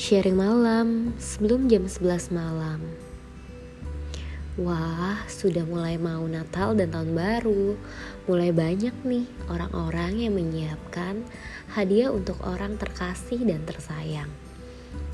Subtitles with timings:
[0.00, 2.80] Sharing malam sebelum jam 11 malam.
[4.56, 7.76] Wah, sudah mulai mau Natal dan Tahun Baru.
[8.24, 11.20] Mulai banyak nih orang-orang yang menyiapkan
[11.76, 14.32] hadiah untuk orang terkasih dan tersayang.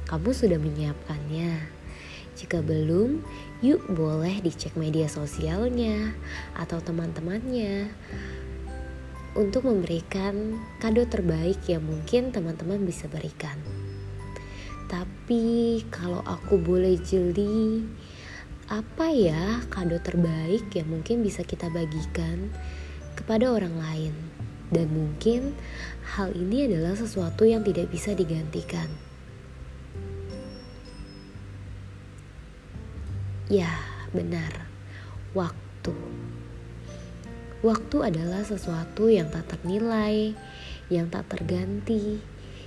[0.06, 1.66] Kamu sudah menyiapkannya?
[2.38, 3.26] Jika belum,
[3.66, 6.14] yuk boleh dicek media sosialnya
[6.54, 7.90] atau teman-temannya
[9.34, 13.58] untuk memberikan kado terbaik yang mungkin teman-teman bisa berikan.
[14.86, 17.82] Tapi kalau aku boleh jeli,
[18.70, 22.54] apa ya kado terbaik yang mungkin bisa kita bagikan
[23.18, 24.14] kepada orang lain?
[24.70, 25.54] Dan mungkin
[26.14, 28.86] hal ini adalah sesuatu yang tidak bisa digantikan.
[33.46, 33.70] Ya,
[34.10, 34.66] benar.
[35.34, 35.94] Waktu.
[37.62, 40.34] Waktu adalah sesuatu yang tak ternilai,
[40.90, 42.18] yang tak terganti,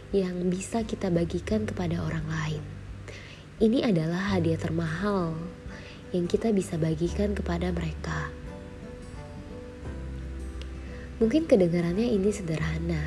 [0.10, 2.64] yang bisa kita bagikan kepada orang lain.
[3.62, 5.38] Ini adalah hadiah termahal
[6.10, 8.34] yang kita bisa bagikan kepada mereka.
[11.20, 13.04] Mungkin kedengarannya ini sederhana,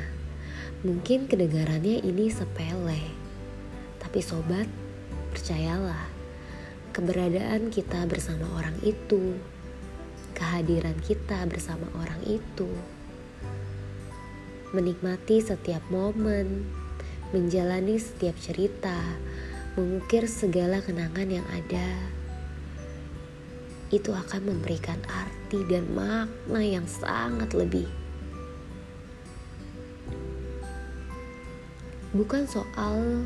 [0.85, 3.01] mungkin kedengarannya ini sepele,
[3.97, 4.69] tapi sobat,
[5.33, 6.07] percayalah
[6.93, 9.41] keberadaan kita bersama orang itu,
[10.37, 12.69] kehadiran kita bersama orang itu,
[14.77, 16.69] menikmati setiap momen,
[17.33, 18.93] menjalani setiap cerita,
[19.73, 21.89] mengukir segala kenangan yang ada,
[23.89, 27.89] itu akan memberikan arti dan makna yang sangat lebih.
[32.13, 33.25] Bukan soal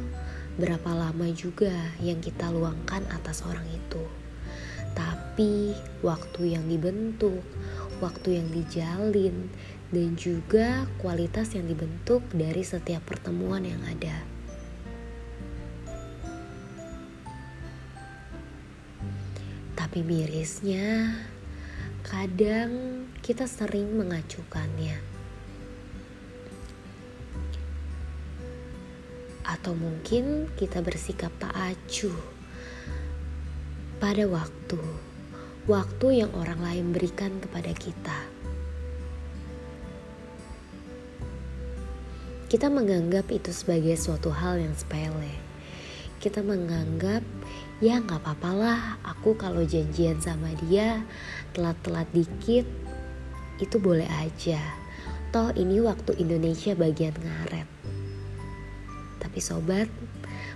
[0.55, 4.03] berapa lama juga yang kita luangkan atas orang itu.
[4.95, 7.43] Tapi waktu yang dibentuk,
[7.99, 9.51] waktu yang dijalin,
[9.87, 14.17] dan juga kualitas yang dibentuk dari setiap pertemuan yang ada.
[19.79, 21.15] Tapi mirisnya,
[22.03, 25.17] kadang kita sering mengacukannya
[29.47, 32.19] atau mungkin kita bersikap tak acuh
[34.03, 34.79] pada waktu,
[35.71, 38.19] waktu yang orang lain berikan kepada kita.
[42.47, 45.35] Kita menganggap itu sebagai suatu hal yang sepele.
[46.23, 47.19] Kita menganggap
[47.83, 51.03] ya nggak apa-apa lah aku kalau janjian sama dia
[51.51, 52.63] telat-telat dikit
[53.59, 54.63] itu boleh aja.
[55.35, 57.67] Toh ini waktu Indonesia bagian ngaret.
[59.19, 59.91] Tapi sobat,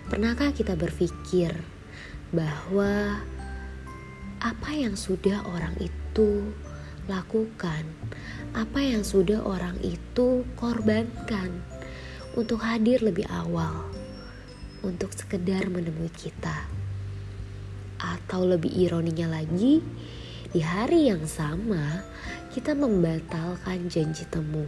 [0.07, 1.51] pernahkah kita berpikir
[2.31, 3.19] bahwa
[4.39, 6.55] apa yang sudah orang itu
[7.11, 7.83] lakukan,
[8.55, 11.51] apa yang sudah orang itu korbankan
[12.37, 13.87] untuk hadir lebih awal,
[14.81, 16.67] untuk sekedar menemui kita.
[18.01, 19.83] Atau lebih ironinya lagi,
[20.51, 22.03] di hari yang sama
[22.51, 24.67] kita membatalkan janji temu.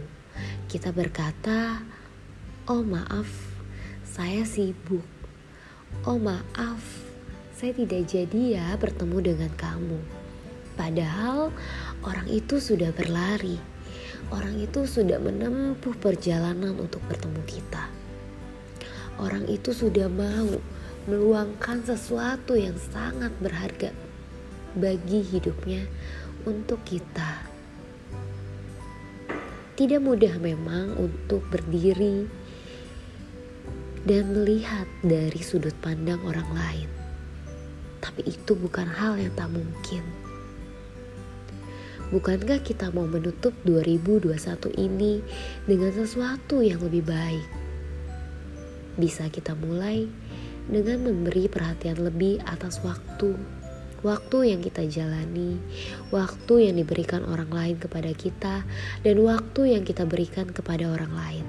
[0.70, 1.82] Kita berkata,
[2.70, 3.54] "Oh, maaf,
[4.14, 5.02] saya sibuk.
[6.06, 6.78] Oh maaf,
[7.50, 9.98] saya tidak jadi ya bertemu dengan kamu.
[10.78, 11.50] Padahal
[12.06, 13.58] orang itu sudah berlari.
[14.32, 17.90] Orang itu sudah menempuh perjalanan untuk bertemu kita.
[19.20, 20.48] Orang itu sudah mau
[21.04, 23.92] meluangkan sesuatu yang sangat berharga
[24.74, 25.84] bagi hidupnya
[26.48, 27.44] untuk kita.
[29.74, 32.24] Tidak mudah memang untuk berdiri
[34.06, 36.88] dan melihat dari sudut pandang orang lain.
[37.98, 40.23] Tapi itu bukan hal yang tak mungkin.
[42.12, 44.36] Bukankah kita mau menutup 2021
[44.76, 45.24] ini
[45.64, 47.48] dengan sesuatu yang lebih baik?
[49.00, 50.04] Bisa kita mulai
[50.68, 53.36] dengan memberi perhatian lebih atas waktu,
[54.04, 55.56] waktu yang kita jalani,
[56.12, 58.68] waktu yang diberikan orang lain kepada kita,
[59.00, 61.46] dan waktu yang kita berikan kepada orang lain.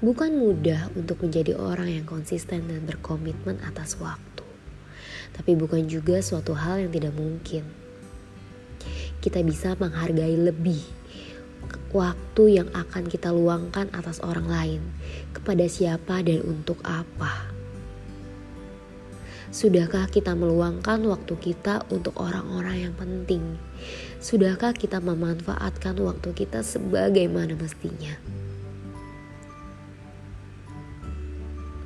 [0.00, 4.39] Bukan mudah untuk menjadi orang yang konsisten dan berkomitmen atas waktu,
[5.36, 7.64] tapi bukan juga suatu hal yang tidak mungkin.
[9.20, 10.80] Kita bisa menghargai lebih
[11.90, 14.82] waktu yang akan kita luangkan atas orang lain,
[15.34, 17.50] kepada siapa dan untuk apa.
[19.50, 23.58] Sudahkah kita meluangkan waktu kita untuk orang-orang yang penting?
[24.22, 28.14] Sudahkah kita memanfaatkan waktu kita sebagaimana mestinya?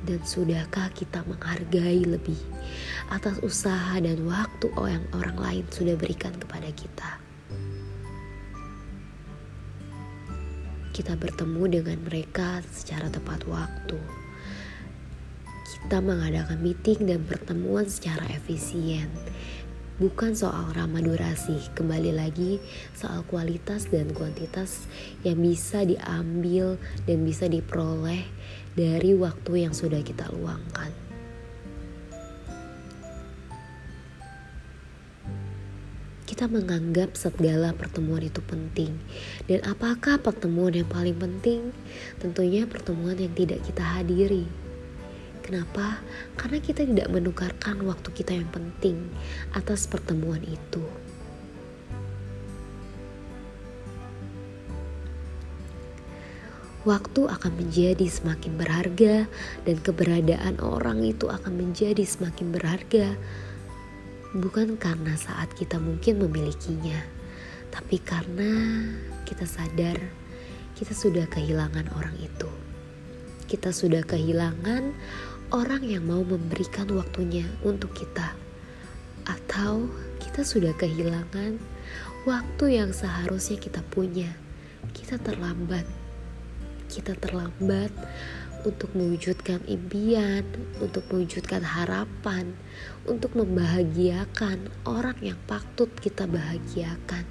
[0.05, 2.37] Dan sudahkah kita menghargai lebih
[3.09, 7.25] atas usaha dan waktu yang orang lain sudah berikan kepada kita?
[10.95, 13.99] kita bertemu dengan mereka secara tepat waktu.
[15.67, 19.11] Kita mengadakan meeting dan pertemuan secara efisien.
[19.95, 22.59] Bukan soal ramah durasi, kembali lagi
[22.91, 24.91] soal kualitas dan kuantitas
[25.23, 26.75] yang bisa diambil
[27.07, 28.27] dan bisa diperoleh
[28.75, 30.91] dari waktu yang sudah kita luangkan.
[36.27, 38.99] Kita menganggap segala pertemuan itu penting,
[39.47, 41.71] dan apakah pertemuan yang paling penting?
[42.19, 44.64] Tentunya pertemuan yang tidak kita hadiri.
[45.45, 46.01] Kenapa?
[46.33, 49.13] Karena kita tidak menukarkan waktu kita yang penting
[49.53, 50.81] atas pertemuan itu.
[56.85, 59.25] waktu akan menjadi semakin berharga
[59.65, 63.17] dan keberadaan orang itu akan menjadi semakin berharga.
[64.37, 67.01] Bukan karena saat kita mungkin memilikinya,
[67.73, 68.85] tapi karena
[69.25, 69.97] kita sadar
[70.77, 72.51] kita sudah kehilangan orang itu.
[73.49, 74.93] Kita sudah kehilangan
[75.53, 78.33] orang yang mau memberikan waktunya untuk kita.
[79.25, 79.89] Atau
[80.21, 81.57] kita sudah kehilangan
[82.29, 84.29] waktu yang seharusnya kita punya.
[84.93, 86.05] Kita terlambat
[86.95, 87.91] kita terlambat
[88.65, 90.41] untuk mewujudkan impian,
[90.81, 92.55] untuk mewujudkan harapan,
[93.05, 97.25] untuk membahagiakan orang yang patut kita bahagiakan.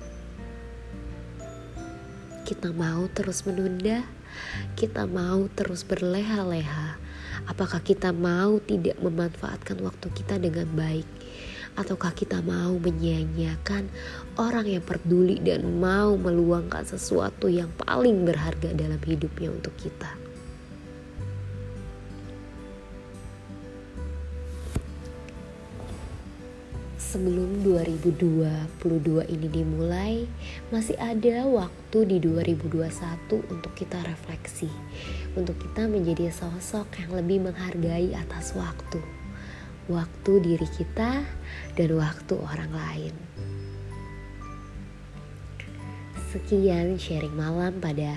[2.45, 4.05] Kita mau terus menunda,
[4.79, 7.01] kita mau terus berleha-leha.
[7.44, 11.05] Apakah kita mau tidak memanfaatkan waktu kita dengan baik?
[11.75, 13.91] Ataukah kita mau menyia-nyiakan
[14.38, 20.34] orang yang peduli dan mau meluangkan sesuatu yang paling berharga dalam hidupnya untuk kita?
[27.15, 28.83] Sebelum 2022
[29.31, 30.27] ini dimulai,
[30.75, 34.67] masih ada waktu di 2021 untuk kita refleksi,
[35.39, 38.99] untuk kita menjadi sosok yang lebih menghargai atas waktu
[39.85, 41.23] waktu diri kita
[41.77, 43.15] dan waktu orang lain.
[46.35, 48.11] Sekian sharing malam pada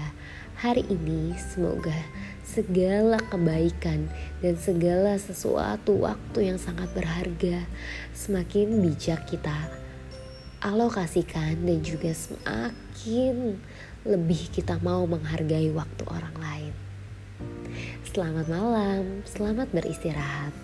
[0.57, 1.37] hari ini.
[1.37, 1.93] Semoga
[2.47, 4.07] segala kebaikan
[4.39, 7.67] dan segala sesuatu waktu yang sangat berharga
[8.15, 9.67] semakin bijak kita
[10.63, 13.59] alokasikan dan juga semakin
[14.07, 16.73] lebih kita mau menghargai waktu orang lain.
[18.07, 20.55] Selamat malam, selamat beristirahat.